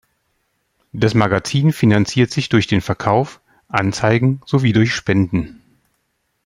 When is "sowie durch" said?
4.47-4.95